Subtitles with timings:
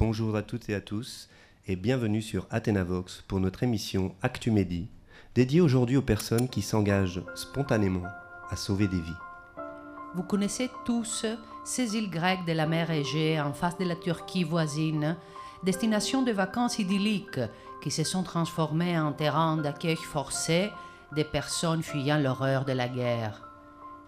[0.00, 1.28] bonjour à toutes et à tous
[1.66, 4.88] et bienvenue sur Athénavox pour notre émission Actumédie,
[5.34, 8.06] dédiée aujourd'hui aux personnes qui s'engagent spontanément
[8.48, 9.20] à sauver des vies.
[10.14, 11.26] Vous connaissez tous
[11.64, 15.18] ces îles grecques de la mer Égée en face de la Turquie voisine,
[15.64, 17.40] destination de vacances idylliques
[17.82, 20.70] qui se sont transformées en terrain d'accueil forcé
[21.14, 23.46] des personnes fuyant l'horreur de la guerre.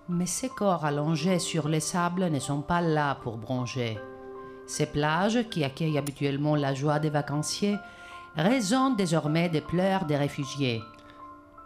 [0.09, 3.98] Mais ces corps allongés sur les sables ne sont pas là pour bronger.
[4.66, 7.77] Ces plages, qui accueillent habituellement la joie des vacanciers,
[8.37, 10.83] résonnent désormais des pleurs des réfugiés.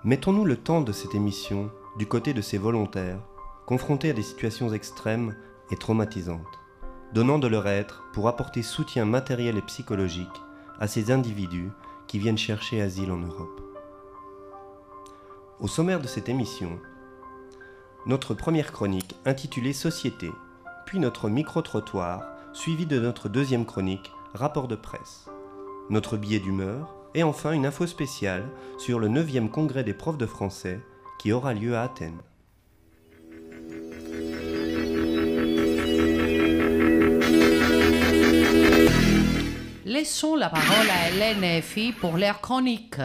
[0.04, 3.20] Mettons-nous le temps de cette émission du côté de ces volontaires,
[3.66, 5.34] confrontés à des situations extrêmes
[5.70, 6.60] et traumatisantes,
[7.12, 10.28] donnant de leur être pour apporter soutien matériel et psychologique
[10.78, 11.70] à ces individus
[12.06, 13.60] qui viennent chercher asile en Europe.
[15.58, 16.78] Au sommaire de cette émission,
[18.04, 20.30] notre première chronique intitulée Société,
[20.84, 22.22] puis notre micro-trottoir,
[22.56, 25.26] suivi de notre deuxième chronique, Rapport de presse,
[25.90, 28.44] notre billet d'humeur, et enfin une info spéciale
[28.78, 30.80] sur le 9e congrès des profs de français
[31.18, 32.20] qui aura lieu à Athènes.
[39.84, 43.00] Laissons la parole à Hélène et Effie pour leur chronique.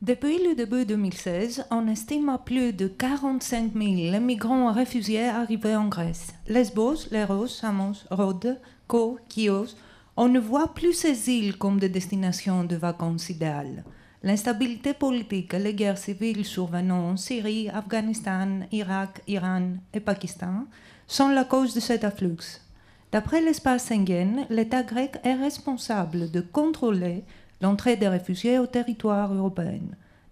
[0.00, 5.88] Depuis le début 2016, on estime à plus de 45 000 migrants réfugiés arrivés en
[5.88, 6.34] Grèce.
[6.46, 9.74] Lesbos, Leros, Samos, Rhodes, Kos, Chios,
[10.16, 13.82] on ne voit plus ces îles comme des destinations de vacances idéales.
[14.22, 20.66] L'instabilité politique et les guerres civiles survenant en Syrie, Afghanistan, Irak, Iran et Pakistan
[21.08, 22.62] sont la cause de cet afflux.
[23.10, 27.24] D'après l'espace Schengen, l'État grec est responsable de contrôler
[27.60, 29.80] l'entrée des réfugiés au territoire européen,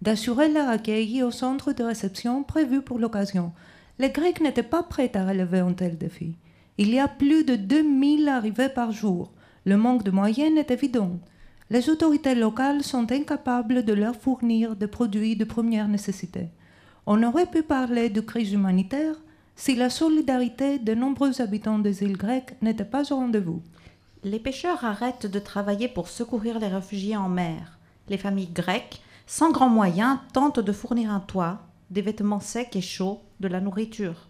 [0.03, 3.53] d'assurer leur accueil au centre de réception prévu pour l'occasion.
[3.99, 6.37] Les Grecs n'étaient pas prêts à relever un tel défi.
[6.79, 9.33] Il y a plus de 2000 arrivées par jour.
[9.65, 11.19] Le manque de moyens est évident.
[11.71, 16.49] Les autorités locales sont incapables de leur fournir des produits de première nécessité.
[17.07, 19.15] On aurait pu parler de crise humanitaire
[19.57, 23.63] si la solidarité de nombreux habitants des îles grecques n'était pas au rendez-vous.
[24.25, 27.79] Les pêcheurs arrêtent de travailler pour secourir les réfugiés en mer.
[28.09, 31.61] Les familles grecques, sans grands moyens, tentent de fournir un toit,
[31.91, 34.29] des vêtements secs et chauds, de la nourriture.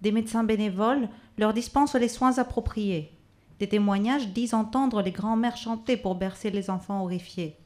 [0.00, 1.08] Des médecins bénévoles
[1.38, 3.12] leur dispensent les soins appropriés.
[3.58, 7.56] Des témoignages disent entendre les grands-mères chanter pour bercer les enfants horrifiés.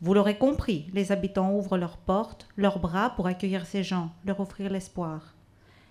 [0.00, 4.40] Vous l'aurez compris, les habitants ouvrent leurs portes, leurs bras pour accueillir ces gens, leur
[4.40, 5.35] offrir l'espoir.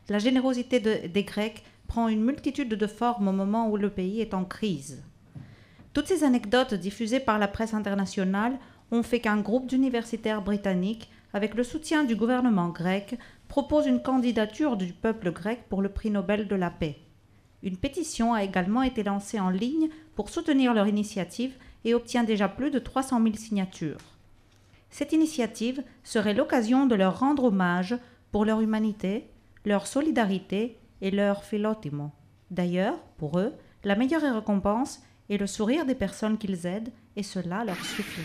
[0.09, 4.33] La générosité des Grecs prend une multitude de formes au moment où le pays est
[4.33, 5.03] en crise.
[5.93, 8.59] Toutes ces anecdotes diffusées par la presse internationale
[8.91, 13.17] ont fait qu'un groupe d'universitaires britanniques, avec le soutien du gouvernement grec,
[13.47, 16.97] propose une candidature du peuple grec pour le prix Nobel de la paix.
[17.63, 22.47] Une pétition a également été lancée en ligne pour soutenir leur initiative et obtient déjà
[22.47, 23.97] plus de 300 000 signatures.
[24.89, 27.97] Cette initiative serait l'occasion de leur rendre hommage
[28.31, 29.29] pour leur humanité,
[29.65, 32.11] leur solidarité et leur philotimo.
[32.51, 33.53] D'ailleurs, pour eux,
[33.83, 38.21] la meilleure récompense est le sourire des personnes qu'ils aident, et cela leur suffit.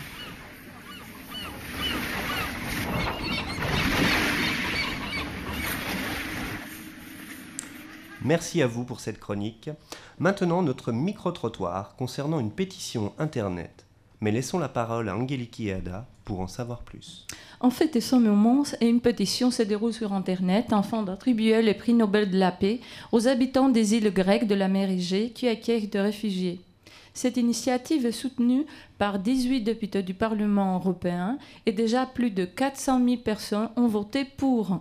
[8.23, 9.71] Merci à vous pour cette chronique.
[10.19, 13.87] Maintenant, notre micro-trottoir concernant une pétition Internet.
[14.19, 17.25] Mais laissons la parole à Angeliki et Ada pour en savoir plus.
[17.59, 22.29] En fait, ce moment, une pétition se déroule sur Internet afin d'attribuer le prix Nobel
[22.29, 22.79] de la paix
[23.11, 26.59] aux habitants des îles grecques de la mer Égée qui accueillent des réfugiés.
[27.13, 28.65] Cette initiative est soutenue
[28.97, 34.25] par 18 députés du Parlement européen et déjà plus de 400 000 personnes ont voté
[34.25, 34.79] pour.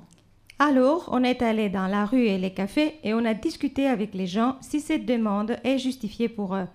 [0.59, 4.15] Alors, on est allé dans la rue et les cafés et on a discuté avec
[4.15, 6.67] les gens si cette demande est justifiée pour eux.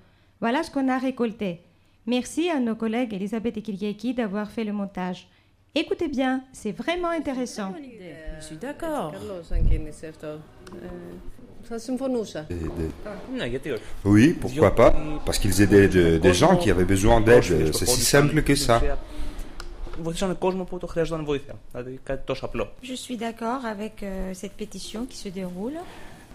[0.41, 1.61] Voilà ce qu'on a récolté.
[2.07, 5.27] Merci à nos collègues Elisabeth et Kiriaki d'avoir fait le montage.
[5.73, 7.73] Écoutez bien, c'est vraiment intéressant.
[8.39, 9.11] Je suis d'accord.
[14.03, 14.93] Oui, pourquoi pas
[15.25, 15.87] Parce qu'ils aidaient
[16.19, 17.73] des gens qui avaient besoin d'aide.
[17.73, 18.81] C'est si simple que ça.
[22.83, 25.73] Je suis d'accord avec euh, cette pétition qui se déroule.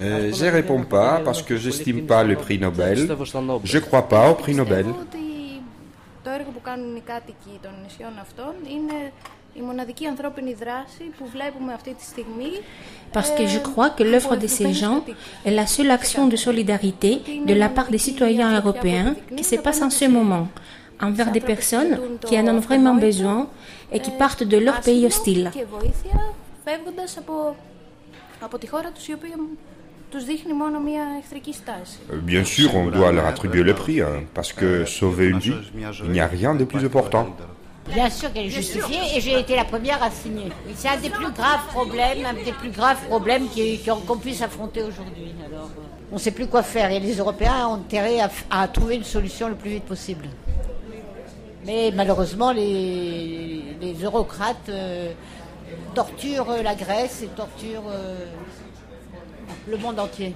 [0.01, 2.97] Euh, je ne réponds pas parce que je j'estime pas le prix Nobel.
[2.97, 4.87] Je ne crois pas au prix Nobel
[6.20, 9.12] Πιστεύω ότι το έργο που κάνουν οι κάτοικοι των νησιών αυτών είναι
[9.54, 12.52] η μοναδική ανθρώπινη δράση που βλέπουμε αυτή τη στιγμή.
[13.14, 15.00] Parce que je crois que l'œuvre de ces gens
[15.46, 17.12] est la seule action de solidarité
[17.50, 20.48] de la part des citoyens européens qui se passe en ce moment
[21.08, 21.96] envers des personnes
[22.26, 23.40] qui en ont vraiment besoin
[23.94, 25.46] et qui partent de leur pays hostile.
[32.13, 35.55] Bien sûr, on doit leur attribuer le prix, hein, parce que sauver une vie,
[36.05, 37.29] il n'y a rien de plus important.
[37.89, 40.51] Bien sûr qu'elle est justifiée et j'ai été la première à signer.
[40.75, 43.47] C'est un des plus graves problèmes, un des plus graves problèmes
[44.07, 45.35] qu'on puisse affronter aujourd'hui.
[46.13, 48.19] On ne sait plus quoi faire et les Européens ont intérêt
[48.51, 50.27] à, trouver une solution le plus vite possible.
[51.67, 53.63] Mais malheureusement, les,
[54.03, 55.13] eurocrates euh,
[55.95, 57.85] torturent la Grèce et torturent.
[57.89, 58.27] Euh,
[59.69, 60.35] le monde entier.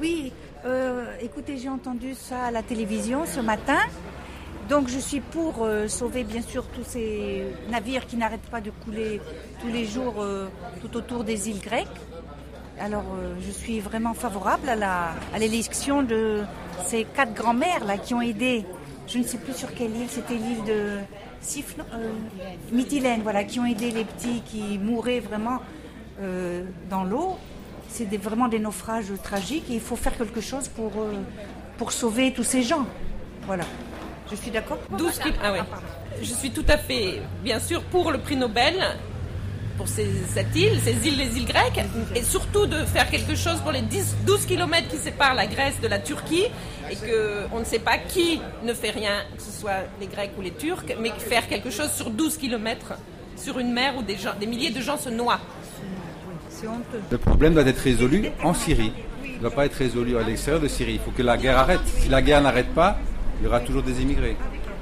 [0.00, 0.32] Oui,
[0.64, 3.78] euh, écoutez, j'ai entendu ça à la télévision ce matin.
[4.68, 8.70] Donc je suis pour euh, sauver bien sûr tous ces navires qui n'arrêtent pas de
[8.70, 9.20] couler
[9.60, 10.48] tous les jours euh,
[10.80, 11.88] tout autour des îles grecques.
[12.78, 13.04] Alors
[13.46, 16.42] je suis vraiment favorable à l'élection de
[16.86, 18.64] ces quatre grands-mères là qui ont aidé.
[19.06, 20.96] Je ne sais plus sur quelle île, c'était l'île de
[21.42, 21.84] Sifno,
[22.72, 25.58] Mytilène, voilà, qui ont aidé les petits qui mouraient vraiment
[26.88, 27.36] dans l'eau
[27.90, 31.14] c'est vraiment des naufrages tragiques et il faut faire quelque chose pour, euh,
[31.76, 32.86] pour sauver tous ces gens.
[33.46, 33.64] Voilà.
[34.30, 35.60] Je suis d'accord 12 ah ouais.
[36.22, 38.74] Je suis tout à fait, bien sûr, pour le prix Nobel,
[39.76, 41.82] pour cette île, ces îles, les îles grecques,
[42.14, 45.80] et surtout de faire quelque chose pour les 10, 12 km qui séparent la Grèce
[45.80, 46.44] de la Turquie,
[46.90, 50.42] et qu'on ne sait pas qui ne fait rien, que ce soit les Grecs ou
[50.42, 52.92] les Turcs, mais faire quelque chose sur 12 km,
[53.36, 55.40] sur une mer où des, gens, des milliers de gens se noient.
[57.10, 58.92] Le problème doit être résolu en Syrie.
[59.24, 60.94] Il ne doit pas être résolu à l'extérieur de Syrie.
[60.94, 61.80] Il faut que la guerre arrête.
[61.86, 62.98] Si la guerre n'arrête pas,
[63.38, 64.36] il y aura toujours des immigrés.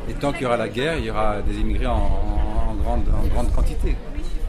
[0.08, 3.26] Et tant qu'il y aura la guerre, il y aura des immigrés en, grande, en
[3.28, 3.94] grande, quantité.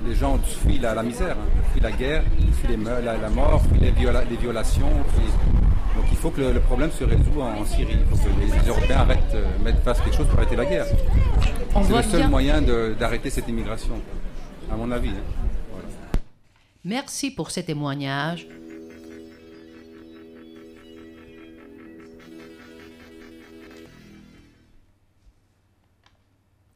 [0.07, 1.61] Les gens fuient la, misère, hein.
[1.71, 2.23] fuient la guerre,
[2.61, 4.87] fuient les, la, mort, fuient les, les violations.
[4.87, 7.97] Donc il faut que le, problème se résout en, Syrie.
[7.99, 10.85] Il faut que les, Européens arrêtent, euh, mettent face quelque chose pour arrêter la guerre.
[11.83, 12.61] C'est le seul moyen
[12.97, 13.95] d'arrêter cette immigration,
[14.71, 15.09] à mon avis.
[15.09, 15.58] Hein.
[16.85, 18.47] Merci pour ces témoignages.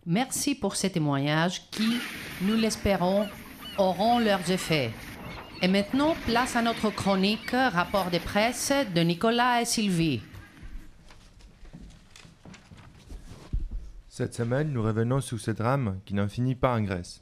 [0.05, 1.99] Merci pour ces témoignages qui,
[2.41, 3.29] nous l'espérons,
[3.77, 4.91] auront leurs effets.
[5.61, 10.21] Et maintenant, place à notre chronique Rapport de presse de Nicolas et Sylvie.
[14.09, 17.21] Cette semaine, nous revenons sur ce drame qui n'en finit pas en Grèce.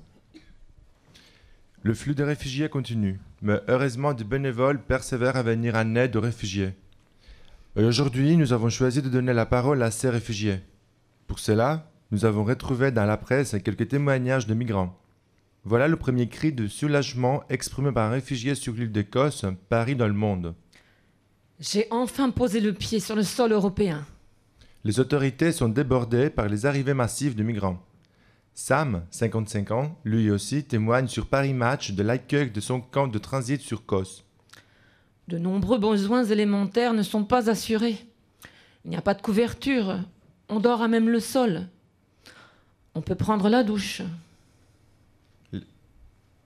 [1.84, 6.22] Le flux de réfugiés continue, mais heureusement des bénévoles persévèrent à venir en aide aux
[6.22, 6.76] réfugiés.
[7.76, 10.60] Et aujourd'hui, nous avons choisi de donner la parole à ces réfugiés.
[11.26, 14.96] Pour cela, nous avons retrouvé dans la presse quelques témoignages de migrants.
[15.64, 20.08] Voilà le premier cri de soulagement exprimé par un réfugié sur l'île d'Écosse, Paris dans
[20.08, 20.54] le monde.
[21.60, 24.06] J'ai enfin posé le pied sur le sol européen.
[24.84, 27.80] Les autorités sont débordées par les arrivées massives de migrants.
[28.54, 33.18] Sam, 55 ans, lui aussi témoigne sur Paris Match de l'accueil de son camp de
[33.18, 34.24] transit sur Kos.
[35.28, 37.98] De nombreux besoins élémentaires ne sont pas assurés.
[38.84, 40.00] Il n'y a pas de couverture.
[40.50, 41.68] On dort à même le sol.
[42.94, 44.02] On peut prendre la douche.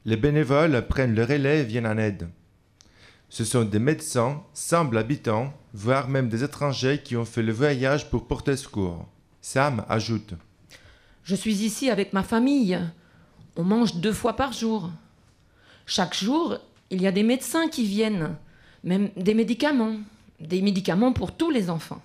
[0.05, 2.29] Les bénévoles prennent le relais et viennent en aide.
[3.29, 8.11] Ce sont des médecins, simples habitants, voire même des étrangers qui ont fait le voyage
[8.11, 9.07] pour porter secours.
[9.41, 10.35] Sam ajoute
[11.25, 12.79] je suis ici avec ma famille.
[13.57, 14.91] On mange deux fois par jour.
[15.87, 16.57] Chaque jour,
[16.91, 18.35] il y a des médecins qui viennent,
[18.83, 19.97] même des médicaments,
[20.39, 22.01] des médicaments pour tous les enfants.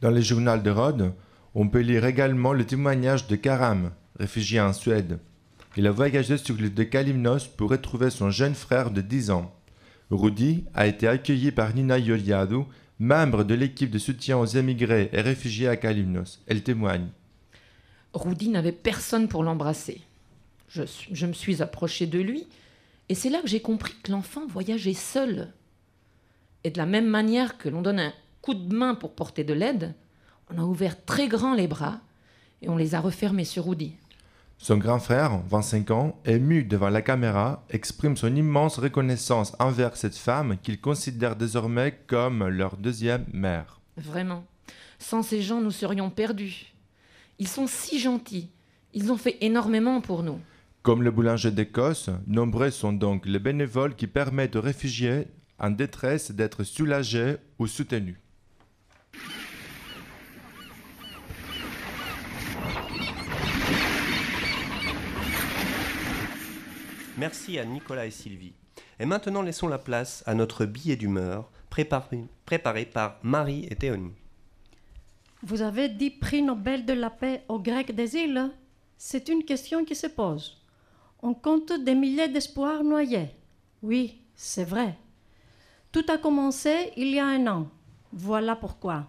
[0.00, 1.12] Dans le journal de Rhodes,
[1.54, 5.18] on peut lire également le témoignage de Karam, réfugié en Suède.
[5.76, 9.52] Il a voyagé sur l'île de Kalimnos pour retrouver son jeune frère de 10 ans.
[10.10, 12.66] Rudy a été accueilli par Nina Yoliadou,
[12.98, 16.40] membre de l'équipe de soutien aux émigrés et réfugiés à Kalimnos.
[16.46, 17.08] Elle témoigne.
[18.18, 20.00] Rudy n'avait personne pour l'embrasser.
[20.68, 22.46] Je, me suis approchée de lui,
[23.08, 25.52] et c'est là que j'ai compris que l'enfant voyageait seul.
[26.64, 29.54] Et de la même manière que l'on donne un coup de main pour porter de
[29.54, 29.94] l'aide,
[30.50, 32.00] on a ouvert très grand les bras
[32.60, 33.94] et on les a refermés sur Rudy.
[34.60, 40.16] Son grand frère, 25 ans, ému devant la caméra, exprime son immense reconnaissance envers cette
[40.16, 43.80] femme qu'il considère désormais comme leur deuxième mère.
[43.96, 44.44] Vraiment.
[44.98, 46.72] Sans ces gens, nous serions perdus.
[47.40, 48.50] Ils sont si gentils.
[48.94, 50.40] Ils ont fait énormément pour nous.
[50.82, 55.28] Comme le boulanger d'Écosse, nombreux sont donc les bénévoles qui permettent aux réfugiés
[55.60, 58.16] en détresse d'être soulagés ou soutenus.
[67.16, 68.54] Merci à Nicolas et Sylvie.
[68.98, 74.14] Et maintenant, laissons la place à notre billet d'humeur préparé, préparé par Marie et Théonie.
[75.42, 78.50] Vous avez dit prix Nobel de la paix aux Grecs des îles
[78.96, 80.60] C'est une question qui se pose.
[81.22, 83.30] On compte des milliers d'espoirs noyés.
[83.82, 84.98] Oui, c'est vrai.
[85.92, 87.68] Tout a commencé il y a un an.
[88.12, 89.06] Voilà pourquoi.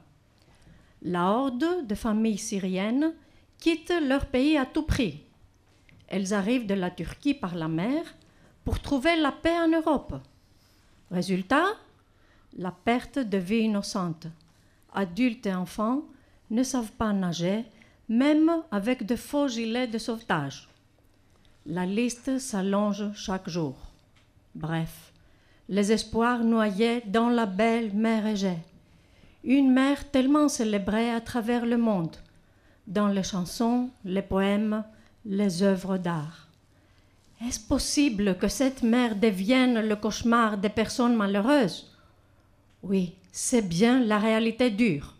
[1.02, 3.14] La horde de familles syriennes
[3.58, 5.24] quitte leur pays à tout prix.
[6.08, 8.04] Elles arrivent de la Turquie par la mer
[8.64, 10.14] pour trouver la paix en Europe.
[11.10, 11.66] Résultat,
[12.56, 14.28] la perte de vie innocente.
[14.94, 16.04] Adultes et enfants
[16.50, 17.66] ne savent pas nager,
[18.08, 20.68] même avec de faux gilets de sauvetage.
[21.66, 23.76] La liste s'allonge chaque jour.
[24.56, 25.14] Bref,
[25.68, 28.58] les espoirs noyés dans la belle mer Égée.
[29.44, 32.16] Une mer tellement célébrée à travers le monde,
[32.88, 34.84] dans les chansons, les poèmes,
[35.26, 36.48] les œuvres d'art.
[37.46, 41.96] Est-ce possible que cette mer devienne le cauchemar des personnes malheureuses?
[42.84, 45.16] Oui, c'est bien la réalité dure.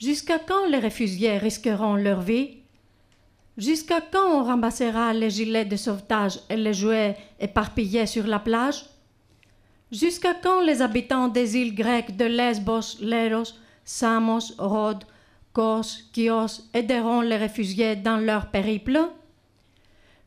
[0.00, 2.56] Jusqu'à quand les réfugiés risqueront leur vie?
[3.58, 8.86] Jusqu'à quand on ramassera les gilets de sauvetage et les jouets éparpillés sur la plage?
[9.92, 13.52] Jusqu'à quand les habitants des îles grecques de Lesbos, Leros,
[13.84, 15.04] Samos, Rhodes,
[15.52, 18.98] Kos, Chios aideront les réfugiés dans leur périple?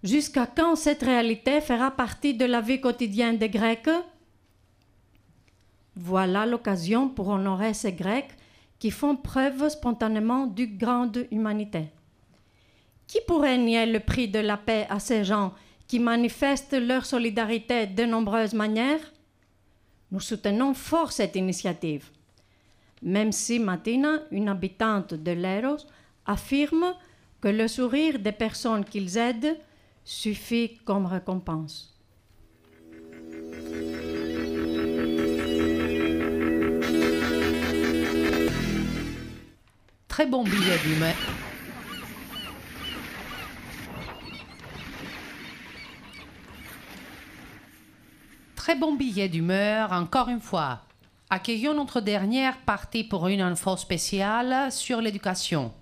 [0.04, 3.90] Jusqu'à quand cette réalité fera partie de la vie quotidienne des Grecs?
[5.96, 8.36] Voilà l'occasion pour honorer ces Grecs
[8.84, 11.86] qui font preuve spontanément d'une grande humanité.
[13.08, 15.54] Qui pourrait nier le prix de la paix à ces gens
[15.88, 19.14] qui manifestent leur solidarité de nombreuses manières?
[20.12, 22.10] Nous soutenons fort cette initiative.
[23.02, 25.86] Même si Martina, une habitante de Leros,
[26.26, 26.94] affirme
[27.40, 29.58] que le sourire des personnes qu'ils aident
[30.04, 31.93] suffit comme récompense.
[40.14, 41.16] Très bon billet d'humeur.
[48.56, 50.82] Très bon billet d'humeur, encore une fois.
[51.32, 55.74] Accueillons notre dernière partie pour une info spéciale sur l'éducation.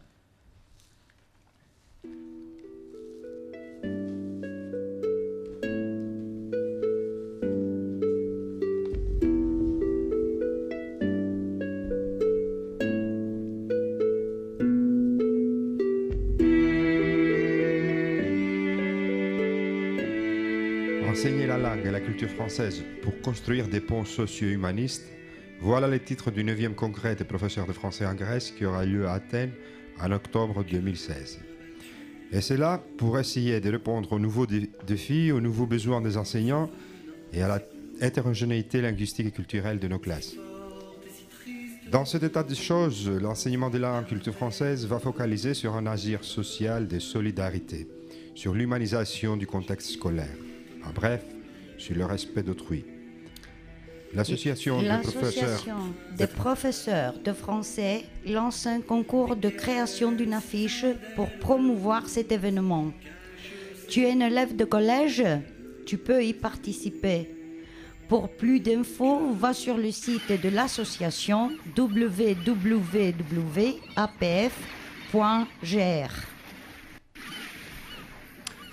[21.31, 25.05] Enseigner la langue et la culture française pour construire des ponts socio-humanistes,
[25.61, 29.07] voilà les titres du 9e congrès des professeurs de français en Grèce qui aura lieu
[29.07, 29.53] à Athènes
[30.01, 31.39] en octobre 2016.
[32.33, 36.17] Et c'est là pour essayer de répondre aux nouveaux dé- défis, aux nouveaux besoins des
[36.17, 36.69] enseignants
[37.31, 37.61] et à la
[38.05, 40.35] hétérogénéité linguistique et culturelle de nos classes.
[41.89, 46.25] Dans cet état de choses, l'enseignement de la culture française va focaliser sur un agir
[46.25, 47.87] social de solidarité,
[48.35, 50.35] sur l'humanisation du contexte scolaire,
[50.85, 51.23] en bref,
[51.77, 52.85] sur le respect d'autrui.
[54.13, 55.77] L'association des professeurs L'association
[56.17, 60.85] des professeurs de français lance un concours de création d'une affiche
[61.15, 62.91] pour promouvoir cet événement.
[63.87, 65.23] Tu es un élève de collège
[65.85, 67.29] Tu peux y participer.
[68.09, 72.51] Pour plus d'infos, va sur le site de l'association www.apf.gr.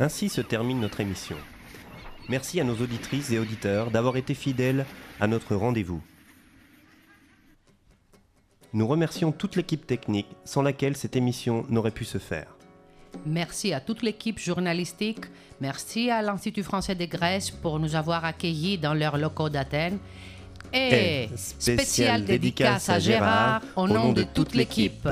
[0.01, 1.37] Ainsi se termine notre émission.
[2.29, 4.85] Merci à nos auditrices et auditeurs d'avoir été fidèles
[5.19, 6.03] à notre rendez-vous.
[8.75, 12.55] Nous remercions toute l'équipe technique sans laquelle cette émission n'aurait pu se faire.
[13.25, 15.25] Merci à toute l'équipe journalistique.
[15.63, 19.99] Merci à l'Institut français de Grèce pour nous avoir accueillis dans leurs locaux d'Athènes.
[20.75, 25.09] Et, Et spéciale dédicace à Gérard au nom de toute l'équipe.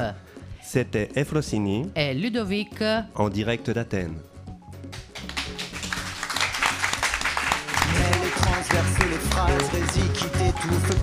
[0.62, 2.82] C'était Efrosini Et Ludovic,
[3.14, 4.18] en direct d'Athènes.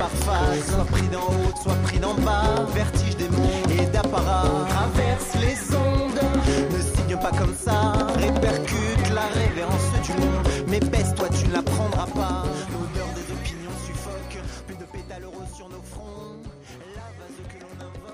[0.03, 0.65] Par phase.
[0.73, 2.65] Soit pris d'en haut, soit pris d'en bas.
[2.73, 4.49] Vertige des mondes et d'apparat.
[4.75, 6.23] Traverse les ondes,
[6.73, 7.77] ne signe pas comme ça.
[8.17, 10.47] Répercute la révérence du monde.
[10.67, 12.43] Mais baisse-toi, tu ne la prendras pas.
[12.73, 14.37] L'odeur des opinions suffoque.
[14.67, 16.41] Plus de pétales roses sur nos fronts.
[16.95, 18.13] La vase que l'on invoque.